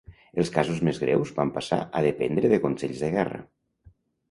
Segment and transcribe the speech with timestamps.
[0.43, 3.45] Els casos més greus van passar a dependre de consells de guerra.